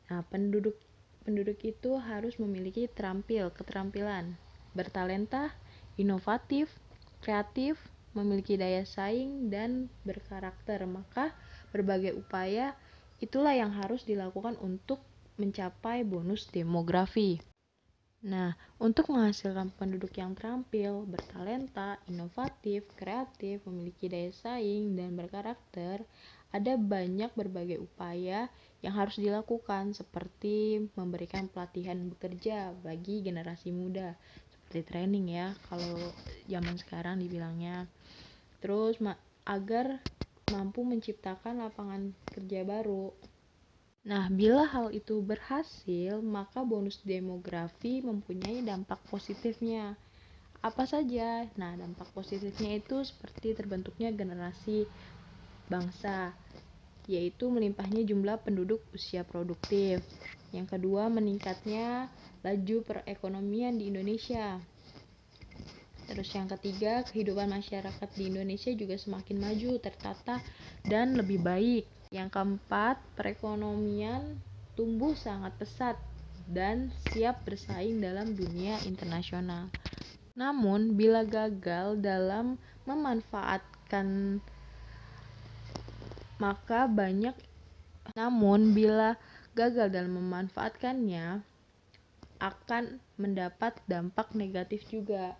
nah 0.07 0.23
penduduk 0.25 0.79
penduduk 1.27 1.59
itu 1.61 1.99
harus 1.99 2.39
memiliki 2.41 2.89
terampil, 2.89 3.51
keterampilan, 3.53 4.39
bertalenta, 4.73 5.53
inovatif, 5.99 6.71
kreatif, 7.19 7.77
memiliki 8.17 8.57
daya 8.57 8.87
saing 8.87 9.51
dan 9.53 9.91
berkarakter. 10.07 10.87
Maka 10.89 11.35
berbagai 11.69 12.17
upaya 12.17 12.73
itulah 13.21 13.53
yang 13.53 13.75
harus 13.75 14.07
dilakukan 14.07 14.57
untuk 14.63 15.03
mencapai 15.37 16.01
bonus 16.01 16.49
demografi. 16.49 17.39
Nah, 18.19 18.51
untuk 18.83 19.07
menghasilkan 19.15 19.71
penduduk 19.79 20.11
yang 20.19 20.35
terampil, 20.35 21.07
bertalenta, 21.07 21.95
inovatif, 22.11 22.83
kreatif, 22.99 23.63
memiliki 23.63 24.11
daya 24.11 24.35
saing, 24.35 24.91
dan 24.99 25.15
berkarakter, 25.15 26.03
ada 26.49 26.73
banyak 26.77 27.29
berbagai 27.37 27.77
upaya 27.77 28.49
yang 28.81 28.95
harus 28.95 29.19
dilakukan 29.19 29.93
seperti 29.93 30.87
memberikan 30.97 31.45
pelatihan 31.51 31.99
bekerja 32.09 32.73
bagi 32.81 33.21
generasi 33.21 33.69
muda 33.69 34.15
seperti 34.53 34.81
training 34.89 35.25
ya 35.29 35.47
kalau 35.69 36.15
zaman 36.49 36.75
sekarang 36.81 37.21
dibilangnya 37.21 37.85
terus 38.63 38.97
ma 39.03 39.13
agar 39.45 40.01
mampu 40.49 40.81
menciptakan 40.85 41.61
lapangan 41.61 42.13
kerja 42.33 42.65
baru 42.65 43.13
Nah, 44.09 44.25
bila 44.31 44.63
hal 44.73 44.95
itu 44.95 45.19
berhasil, 45.31 46.13
maka 46.23 46.59
bonus 46.71 46.97
demografi 47.03 47.99
mempunyai 48.09 48.63
dampak 48.63 48.99
positifnya. 49.11 49.99
Apa 50.69 50.83
saja? 50.87 51.47
Nah, 51.59 51.75
dampak 51.81 52.07
positifnya 52.17 52.71
itu 52.79 52.97
seperti 53.03 53.49
terbentuknya 53.59 54.09
generasi 54.15 54.87
bangsa, 55.69 56.33
yaitu 57.05 57.47
melimpahnya 57.49 58.01
jumlah 58.05 58.41
penduduk 58.41 58.81
usia 58.93 59.21
produktif. 59.23 60.01
Yang 60.49 60.77
kedua, 60.77 61.07
meningkatnya 61.07 62.09
laju 62.41 62.77
perekonomian 62.85 63.77
di 63.77 63.93
Indonesia. 63.93 64.57
Terus 66.09 66.29
yang 66.33 66.49
ketiga, 66.49 67.05
kehidupan 67.05 67.53
masyarakat 67.53 68.09
di 68.17 68.33
Indonesia 68.33 68.73
juga 68.73 68.97
semakin 68.97 69.37
maju, 69.37 69.71
tertata, 69.77 70.41
dan 70.81 71.13
lebih 71.13 71.37
baik. 71.37 71.85
Yang 72.09 72.29
keempat, 72.33 72.97
perekonomian 73.13 74.41
tumbuh 74.73 75.13
sangat 75.13 75.53
pesat 75.61 76.01
dan 76.49 76.89
siap 77.13 77.45
bersaing 77.45 78.01
dalam 78.01 78.33
dunia 78.33 78.81
internasional. 78.89 79.69
Namun, 80.33 80.97
bila 80.97 81.21
gagal 81.21 82.01
dalam 82.01 82.57
memanfaatkan 82.89 84.41
maka 86.39 86.87
banyak 86.99 87.35
namun 88.17 88.73
bila 88.77 89.19
gagal 89.53 89.87
dalam 89.93 90.13
memanfaatkannya 90.17 91.43
akan 92.39 92.83
mendapat 93.19 93.73
dampak 93.91 94.31
negatif 94.41 94.87
juga. 94.87 95.35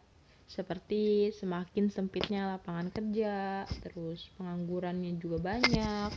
Seperti 0.50 1.30
semakin 1.30 1.86
sempitnya 1.94 2.42
lapangan 2.58 2.90
kerja, 2.90 3.70
terus 3.80 4.34
penganggurannya 4.36 5.16
juga 5.22 5.38
banyak, 5.54 6.10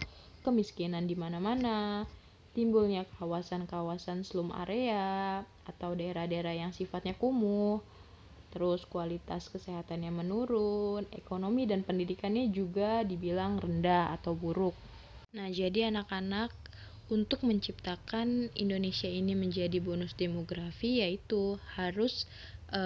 kemiskinan 0.43 1.05
di 1.05 1.15
mana-mana, 1.15 2.09
timbulnya 2.57 3.05
kawasan-kawasan 3.21 4.25
slum 4.25 4.51
area 4.57 5.45
atau 5.69 5.91
daerah-daerah 5.95 6.55
yang 6.57 6.73
sifatnya 6.73 7.15
kumuh, 7.15 7.85
terus 8.53 8.85
kualitas 8.85 9.49
kesehatannya 9.49 10.13
menurun, 10.13 11.09
ekonomi 11.11 11.65
dan 11.65 11.81
pendidikannya 11.83 12.53
juga 12.53 13.01
dibilang 13.03 13.57
rendah 13.57 14.13
atau 14.21 14.37
buruk. 14.37 14.77
Nah, 15.33 15.49
jadi 15.49 15.89
anak-anak 15.89 16.53
untuk 17.09 17.45
menciptakan 17.49 18.53
Indonesia 18.53 19.09
ini 19.09 19.33
menjadi 19.33 19.81
bonus 19.81 20.13
demografi 20.13 21.01
yaitu 21.01 21.57
harus 21.77 22.29
e, 22.69 22.83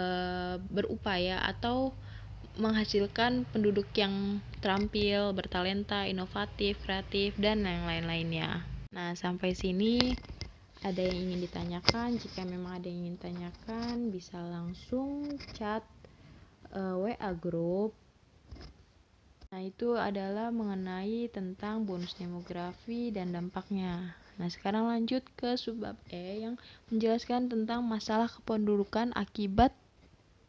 berupaya 0.71 1.43
atau 1.43 1.91
menghasilkan 2.57 3.45
penduduk 3.51 3.91
yang 3.99 4.39
terampil, 4.63 5.35
bertalenta, 5.37 6.07
inovatif, 6.07 6.79
kreatif, 6.87 7.35
dan 7.37 7.67
yang 7.67 7.85
lain-lainnya. 7.85 8.65
Nah, 8.95 9.13
sampai 9.19 9.53
sini 9.53 10.17
ada 10.87 11.03
yang 11.03 11.19
ingin 11.27 11.43
ditanyakan. 11.43 12.15
Jika 12.15 12.47
memang 12.47 12.79
ada 12.79 12.87
yang 12.87 13.11
ingin 13.11 13.19
ditanyakan, 13.19 14.15
bisa 14.15 14.39
langsung 14.39 15.35
chat 15.59 15.83
uh, 16.71 16.95
eh, 17.03 17.19
WA 17.19 17.31
group. 17.35 17.91
Nah, 19.51 19.63
itu 19.67 19.99
adalah 19.99 20.55
mengenai 20.55 21.27
tentang 21.35 21.83
bonus 21.83 22.15
demografi 22.15 23.11
dan 23.11 23.35
dampaknya. 23.35 24.15
Nah, 24.39 24.47
sekarang 24.47 24.87
lanjut 24.87 25.27
ke 25.35 25.59
subbab 25.59 25.99
E 26.13 26.47
yang 26.47 26.55
menjelaskan 26.93 27.51
tentang 27.51 27.83
masalah 27.83 28.31
kependudukan 28.31 29.11
akibat 29.19 29.75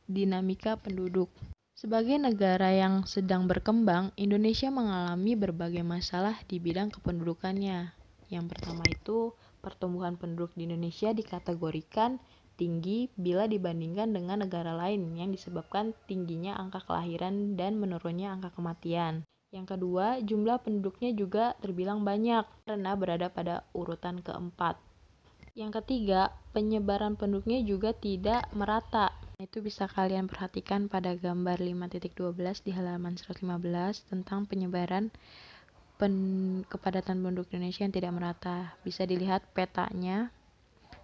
dinamika 0.05 0.77
penduduk. 0.77 1.33
Sebagai 1.77 2.17
negara 2.17 2.73
yang 2.73 3.05
sedang 3.05 3.45
berkembang, 3.45 4.09
Indonesia 4.17 4.73
mengalami 4.73 5.37
berbagai 5.37 5.85
masalah 5.85 6.41
di 6.49 6.57
bidang 6.57 6.89
kependudukannya. 6.89 7.93
Yang 8.33 8.45
pertama 8.49 8.83
itu, 8.89 9.37
pertumbuhan 9.63 10.15
penduduk 10.15 10.53
di 10.53 10.69
Indonesia 10.69 11.13
dikategorikan 11.13 12.21
tinggi 12.57 13.07
bila 13.13 13.45
dibandingkan 13.45 14.09
dengan 14.11 14.43
negara 14.43 14.73
lain 14.73 15.13
yang 15.13 15.29
disebabkan 15.29 15.93
tingginya 16.09 16.57
angka 16.57 16.81
kelahiran 16.83 17.53
dan 17.53 17.77
menurunnya 17.77 18.33
angka 18.33 18.49
kematian. 18.57 19.21
Yang 19.53 19.77
kedua, 19.77 20.19
jumlah 20.19 20.59
penduduknya 20.59 21.15
juga 21.15 21.55
terbilang 21.63 22.03
banyak 22.03 22.43
karena 22.67 22.91
berada 22.99 23.31
pada 23.31 23.63
urutan 23.71 24.19
keempat. 24.19 24.75
Yang 25.57 25.81
ketiga, 25.81 26.35
penyebaran 26.51 27.15
penduduknya 27.15 27.63
juga 27.63 27.95
tidak 27.95 28.45
merata 28.53 29.15
itu 29.37 29.61
bisa 29.61 29.85
kalian 29.85 30.25
perhatikan 30.25 30.89
pada 30.89 31.13
gambar 31.13 31.61
5.12 31.61 32.65
di 32.65 32.71
halaman 32.73 33.21
115 33.21 33.45
tentang 34.09 34.49
penyebaran 34.49 35.13
pen 35.97 36.13
kepadatan 36.69 37.19
penduduk 37.19 37.51
Indonesia 37.51 37.83
yang 37.83 37.93
tidak 37.93 38.13
merata. 38.13 38.77
Bisa 38.85 39.03
dilihat 39.03 39.43
petanya. 39.51 40.29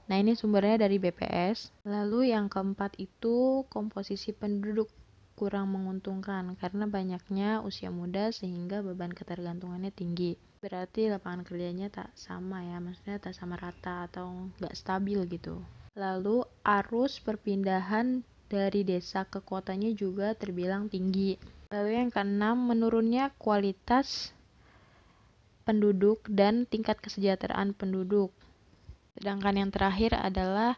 Nah, 0.07 0.17
ini 0.19 0.37
sumbernya 0.37 0.85
dari 0.85 1.01
BPS. 1.01 1.73
Lalu 1.87 2.31
yang 2.31 2.47
keempat 2.47 2.95
itu 3.01 3.65
komposisi 3.73 4.31
penduduk 4.35 4.91
kurang 5.33 5.73
menguntungkan 5.73 6.53
karena 6.61 6.85
banyaknya 6.85 7.65
usia 7.65 7.89
muda 7.89 8.29
sehingga 8.29 8.85
beban 8.85 9.11
ketergantungannya 9.11 9.89
tinggi. 9.89 10.37
Berarti 10.61 11.11
lapangan 11.11 11.43
kerjanya 11.43 11.91
tak 11.91 12.13
sama 12.15 12.63
ya, 12.63 12.79
maksudnya 12.79 13.19
tak 13.19 13.35
sama 13.35 13.59
rata 13.59 14.07
atau 14.07 14.47
nggak 14.61 14.77
stabil 14.77 15.19
gitu. 15.27 15.59
Lalu 15.97 16.47
arus 16.63 17.19
perpindahan 17.19 18.23
dari 18.47 18.85
desa 18.85 19.25
ke 19.25 19.41
kotanya 19.41 19.91
juga 19.91 20.37
terbilang 20.37 20.87
tinggi. 20.87 21.35
Lalu 21.73 21.89
yang 21.97 22.09
keenam, 22.13 22.69
menurunnya 22.69 23.33
kualitas 23.41 24.31
penduduk 25.63 26.23
dan 26.27 26.67
tingkat 26.67 26.99
kesejahteraan 26.99 27.75
penduduk. 27.75 28.31
Sedangkan 29.19 29.55
yang 29.59 29.69
terakhir 29.71 30.15
adalah 30.15 30.77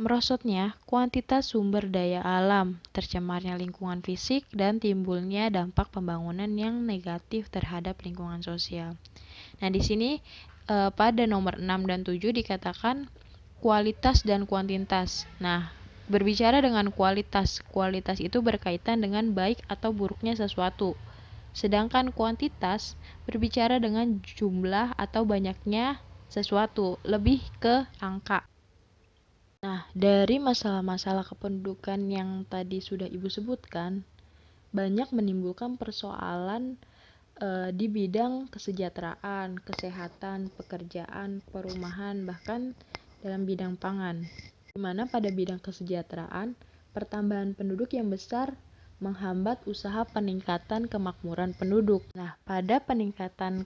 merosotnya 0.00 0.78
kuantitas 0.88 1.52
sumber 1.52 1.84
daya 1.92 2.24
alam, 2.24 2.80
tercemarnya 2.96 3.60
lingkungan 3.60 4.00
fisik, 4.00 4.48
dan 4.48 4.80
timbulnya 4.80 5.52
dampak 5.52 5.92
pembangunan 5.92 6.48
yang 6.56 6.88
negatif 6.88 7.52
terhadap 7.52 8.00
lingkungan 8.00 8.40
sosial. 8.40 8.96
Nah, 9.60 9.68
di 9.68 9.84
sini 9.84 10.22
eh, 10.72 10.90
pada 10.94 11.28
nomor 11.28 11.60
6 11.60 11.84
dan 11.84 12.00
7 12.06 12.32
dikatakan 12.32 13.12
kualitas 13.60 14.24
dan 14.24 14.48
kuantitas. 14.48 15.28
Nah, 15.36 15.68
berbicara 16.08 16.64
dengan 16.64 16.88
kualitas, 16.90 17.60
kualitas 17.68 18.18
itu 18.18 18.40
berkaitan 18.40 19.04
dengan 19.04 19.36
baik 19.36 19.60
atau 19.68 19.92
buruknya 19.92 20.32
sesuatu. 20.34 20.96
Sedangkan 21.50 22.14
kuantitas 22.14 22.94
berbicara 23.26 23.82
dengan 23.82 24.22
jumlah 24.22 24.94
atau 24.94 25.26
banyaknya 25.26 25.98
sesuatu, 26.30 27.02
lebih 27.02 27.42
ke 27.58 27.90
angka. 27.98 28.46
Nah, 29.60 29.84
dari 29.92 30.40
masalah-masalah 30.40 31.26
kependudukan 31.26 32.00
yang 32.08 32.48
tadi 32.48 32.80
sudah 32.80 33.04
Ibu 33.04 33.28
sebutkan, 33.28 34.06
banyak 34.72 35.10
menimbulkan 35.12 35.76
persoalan 35.76 36.78
e, 37.36 37.74
di 37.74 37.90
bidang 37.90 38.48
kesejahteraan, 38.48 39.60
kesehatan, 39.60 40.48
pekerjaan, 40.54 41.44
perumahan, 41.50 42.24
bahkan 42.24 42.72
dalam 43.20 43.44
bidang 43.44 43.76
pangan, 43.76 44.24
di 44.72 44.78
mana 44.80 45.04
pada 45.10 45.28
bidang 45.28 45.60
kesejahteraan, 45.60 46.56
pertambahan 46.96 47.52
penduduk 47.52 47.92
yang 47.92 48.08
besar 48.08 48.56
menghambat 49.00 49.64
usaha 49.64 50.04
peningkatan 50.04 50.86
kemakmuran 50.86 51.56
penduduk. 51.56 52.04
Nah, 52.12 52.36
pada 52.44 52.78
peningkatan 52.84 53.64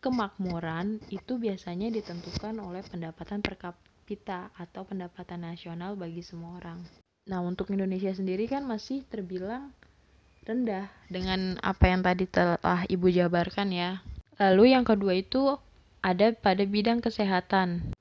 kemakmuran 0.00 1.00
itu 1.12 1.36
biasanya 1.36 1.92
ditentukan 1.92 2.56
oleh 2.60 2.80
pendapatan 2.84 3.40
per 3.40 3.56
kapita 3.60 4.52
atau 4.56 4.84
pendapatan 4.84 5.44
nasional 5.48 5.96
bagi 5.96 6.24
semua 6.24 6.60
orang. 6.60 6.80
Nah, 7.24 7.40
untuk 7.40 7.72
Indonesia 7.72 8.12
sendiri 8.12 8.44
kan 8.48 8.68
masih 8.68 9.04
terbilang 9.08 9.72
rendah 10.44 10.92
dengan 11.08 11.56
apa 11.64 11.88
yang 11.88 12.04
tadi 12.04 12.28
telah 12.28 12.84
Ibu 12.84 13.08
jabarkan 13.08 13.72
ya. 13.72 14.04
Lalu 14.36 14.76
yang 14.76 14.84
kedua 14.84 15.16
itu 15.16 15.56
ada 16.04 16.36
pada 16.36 16.60
bidang 16.68 17.00
kesehatan 17.00 17.96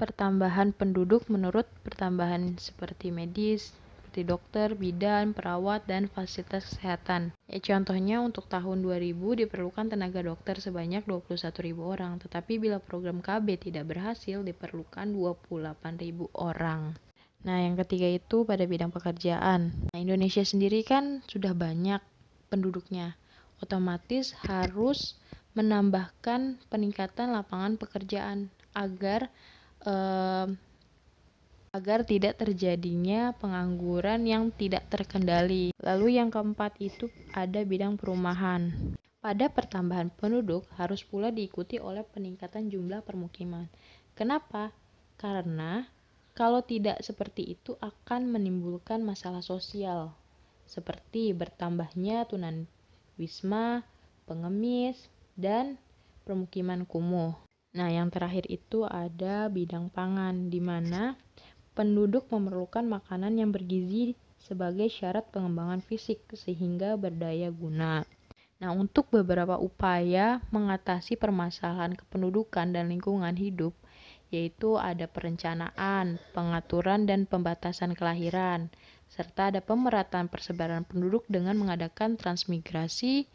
pertambahan 0.00 0.72
penduduk 0.72 1.28
menurut 1.28 1.68
pertambahan 1.84 2.56
seperti 2.56 3.12
medis, 3.12 3.76
seperti 4.10 4.26
dokter, 4.26 4.74
bidan, 4.74 5.30
perawat, 5.30 5.86
dan 5.86 6.10
fasilitas 6.10 6.66
kesehatan. 6.66 7.30
Ya, 7.46 7.62
contohnya 7.62 8.18
untuk 8.18 8.50
tahun 8.50 8.82
2000 8.82 9.46
diperlukan 9.46 9.86
tenaga 9.86 10.26
dokter 10.26 10.58
sebanyak 10.58 11.06
21.000 11.06 11.78
orang, 11.78 12.18
tetapi 12.18 12.58
bila 12.58 12.82
program 12.82 13.22
KB 13.22 13.70
tidak 13.70 13.86
berhasil 13.86 14.42
diperlukan 14.42 15.14
28.000 15.14 16.26
orang. 16.34 16.98
Nah, 17.46 17.62
yang 17.62 17.78
ketiga 17.86 18.10
itu 18.10 18.42
pada 18.42 18.66
bidang 18.66 18.90
pekerjaan. 18.90 19.78
Nah, 19.94 19.98
Indonesia 20.02 20.42
sendiri 20.42 20.82
kan 20.82 21.22
sudah 21.30 21.54
banyak 21.54 22.02
penduduknya. 22.50 23.14
Otomatis 23.62 24.34
harus 24.42 25.22
menambahkan 25.54 26.58
peningkatan 26.66 27.30
lapangan 27.30 27.78
pekerjaan 27.78 28.50
agar 28.74 29.30
um, 29.86 30.58
agar 31.70 32.02
tidak 32.02 32.38
terjadinya 32.42 33.30
pengangguran 33.38 34.26
yang 34.26 34.50
tidak 34.50 34.86
terkendali. 34.90 35.70
Lalu 35.78 36.18
yang 36.18 36.28
keempat 36.34 36.74
itu 36.82 37.06
ada 37.30 37.62
bidang 37.62 37.94
perumahan. 37.94 38.74
Pada 39.20 39.46
pertambahan 39.52 40.10
penduduk 40.10 40.66
harus 40.74 41.06
pula 41.06 41.30
diikuti 41.30 41.78
oleh 41.78 42.02
peningkatan 42.02 42.72
jumlah 42.72 43.06
permukiman. 43.06 43.70
Kenapa? 44.18 44.74
Karena 45.14 45.86
kalau 46.34 46.64
tidak 46.64 47.04
seperti 47.04 47.54
itu 47.54 47.76
akan 47.78 48.32
menimbulkan 48.32 49.04
masalah 49.04 49.44
sosial 49.44 50.16
seperti 50.70 51.34
bertambahnya 51.34 52.30
tunan 52.30 52.70
wisma, 53.18 53.82
pengemis, 54.30 55.10
dan 55.34 55.82
permukiman 56.22 56.86
kumuh. 56.86 57.34
Nah, 57.74 57.90
yang 57.90 58.06
terakhir 58.14 58.46
itu 58.46 58.86
ada 58.86 59.50
bidang 59.50 59.90
pangan, 59.90 60.46
di 60.46 60.62
mana 60.62 61.18
penduduk 61.74 62.26
memerlukan 62.28 62.82
makanan 62.86 63.38
yang 63.38 63.50
bergizi 63.54 64.18
sebagai 64.40 64.88
syarat 64.88 65.28
pengembangan 65.30 65.84
fisik 65.84 66.24
sehingga 66.34 66.96
berdaya 66.96 67.52
guna. 67.52 68.02
Nah, 68.60 68.76
untuk 68.76 69.08
beberapa 69.08 69.56
upaya 69.56 70.44
mengatasi 70.52 71.16
permasalahan 71.16 71.96
kependudukan 71.96 72.76
dan 72.76 72.92
lingkungan 72.92 73.32
hidup, 73.32 73.72
yaitu 74.28 74.76
ada 74.76 75.08
perencanaan, 75.08 76.20
pengaturan, 76.36 77.08
dan 77.08 77.24
pembatasan 77.24 77.96
kelahiran, 77.96 78.68
serta 79.08 79.48
ada 79.50 79.64
pemerataan 79.64 80.28
persebaran 80.28 80.84
penduduk 80.84 81.24
dengan 81.26 81.56
mengadakan 81.56 82.20
transmigrasi 82.20 83.26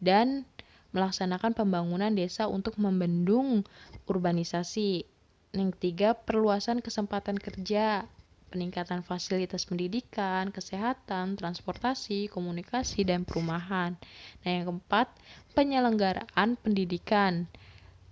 dan 0.00 0.48
melaksanakan 0.90 1.54
pembangunan 1.54 2.10
desa 2.16 2.50
untuk 2.50 2.74
membendung 2.80 3.62
urbanisasi. 4.10 5.06
Yang 5.50 5.82
ketiga, 5.82 6.14
perluasan 6.14 6.78
kesempatan 6.78 7.34
kerja, 7.34 8.06
peningkatan 8.54 9.02
fasilitas 9.02 9.66
pendidikan, 9.66 10.54
kesehatan, 10.54 11.34
transportasi, 11.34 12.30
komunikasi, 12.30 13.02
dan 13.02 13.26
perumahan. 13.26 13.98
Nah, 14.46 14.50
yang 14.50 14.70
keempat, 14.70 15.10
penyelenggaraan 15.58 16.54
pendidikan. 16.62 17.50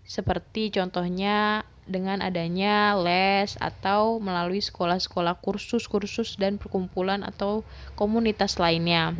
Seperti 0.02 0.74
contohnya 0.74 1.62
dengan 1.86 2.26
adanya 2.26 2.98
les 2.98 3.54
atau 3.62 4.18
melalui 4.18 4.58
sekolah-sekolah 4.58 5.38
kursus-kursus 5.38 6.42
dan 6.42 6.58
perkumpulan 6.58 7.22
atau 7.22 7.62
komunitas 7.94 8.58
lainnya. 8.58 9.14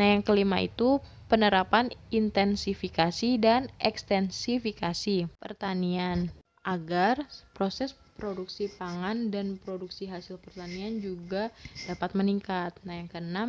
Nah, 0.00 0.06
yang 0.16 0.24
kelima 0.24 0.64
itu 0.64 1.04
penerapan 1.28 1.92
intensifikasi 2.08 3.36
dan 3.36 3.68
ekstensifikasi 3.76 5.28
pertanian 5.36 6.32
agar 6.68 7.24
proses 7.56 7.96
produksi 8.20 8.68
pangan 8.68 9.32
dan 9.32 9.56
produksi 9.56 10.04
hasil 10.04 10.36
pertanian 10.44 11.00
juga 11.00 11.48
dapat 11.88 12.12
meningkat. 12.12 12.76
Nah, 12.84 13.00
yang 13.00 13.08
keenam, 13.08 13.48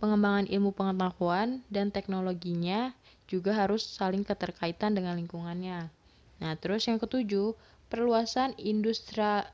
pengembangan 0.00 0.48
ilmu 0.48 0.72
pengetahuan 0.72 1.60
dan 1.68 1.92
teknologinya 1.92 2.96
juga 3.28 3.52
harus 3.52 3.84
saling 3.84 4.24
keterkaitan 4.24 4.96
dengan 4.96 5.18
lingkungannya. 5.20 5.92
Nah, 6.40 6.52
terus 6.56 6.88
yang 6.88 6.96
ketujuh, 6.96 7.52
perluasan 7.92 8.56
industri 8.56 9.44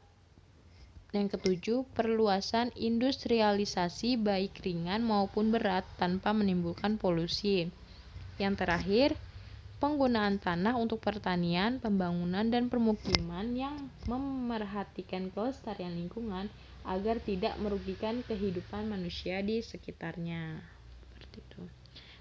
yang 1.11 1.27
ketujuh, 1.27 1.90
perluasan 1.90 2.70
industrialisasi 2.79 4.14
baik 4.23 4.62
ringan 4.62 5.03
maupun 5.03 5.51
berat 5.51 5.83
tanpa 5.99 6.31
menimbulkan 6.31 7.03
polusi. 7.03 7.66
Yang 8.38 8.55
terakhir, 8.62 9.09
penggunaan 9.80 10.36
tanah 10.36 10.76
untuk 10.76 11.00
pertanian, 11.00 11.80
pembangunan, 11.80 12.44
dan 12.52 12.68
permukiman 12.68 13.56
yang 13.56 13.74
memerhatikan 14.04 15.32
kelestarian 15.32 15.96
lingkungan 15.96 16.52
agar 16.84 17.16
tidak 17.24 17.56
merugikan 17.56 18.20
kehidupan 18.28 18.92
manusia 18.92 19.40
di 19.40 19.64
sekitarnya. 19.64 20.60
Seperti 21.08 21.40
itu. 21.40 21.62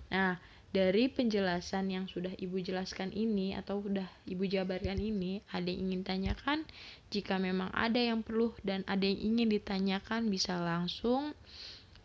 Nah, 0.09 0.39
dari 0.69 1.11
penjelasan 1.11 1.89
yang 1.91 2.05
sudah 2.05 2.31
Ibu 2.37 2.63
jelaskan 2.63 3.09
ini 3.11 3.57
atau 3.57 3.83
sudah 3.83 4.07
Ibu 4.29 4.47
jabarkan 4.47 5.01
ini, 5.01 5.43
ada 5.51 5.67
yang 5.67 5.91
ingin 5.91 6.01
tanyakan? 6.07 6.63
Jika 7.11 7.41
memang 7.41 7.73
ada 7.75 7.99
yang 7.99 8.23
perlu 8.23 8.55
dan 8.63 8.87
ada 8.87 9.03
yang 9.03 9.35
ingin 9.35 9.51
ditanyakan, 9.51 10.31
bisa 10.31 10.55
langsung 10.61 11.35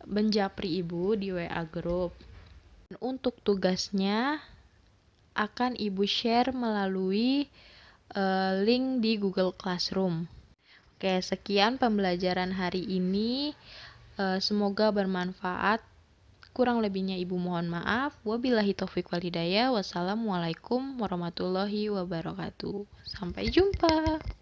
menjapri 0.03 0.83
Ibu 0.83 1.15
di 1.15 1.31
WA 1.31 1.63
group. 1.69 2.11
Untuk 2.97 3.37
tugasnya 3.41 4.41
akan 5.35 5.75
Ibu 5.75 6.07
share 6.07 6.55
melalui 6.55 7.51
uh, 8.15 8.57
link 8.63 9.03
di 9.03 9.19
Google 9.19 9.51
Classroom. 9.53 10.25
Oke, 10.95 11.19
sekian 11.19 11.75
pembelajaran 11.77 12.55
hari 12.55 12.81
ini. 12.81 13.51
Uh, 14.15 14.39
semoga 14.39 14.95
bermanfaat 14.95 15.83
Kurang 16.55 16.79
lebihnya 16.79 17.19
ibu 17.19 17.35
mohon 17.35 17.67
maaf. 17.67 18.15
Wabillahi 18.23 18.71
taufik 18.79 19.11
walhidayah. 19.11 19.75
Wassalamualaikum 19.75 20.95
warahmatullahi 21.03 21.91
wabarakatuh. 21.91 22.87
Sampai 23.03 23.51
jumpa. 23.51 24.23